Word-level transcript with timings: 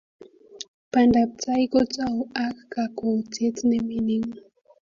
pandaptai 0.91 1.63
ko 1.71 1.79
tou 1.95 2.17
ak 2.45 2.55
kakwoutiet 2.73 3.57
ne 3.69 3.77
mining 3.87 4.29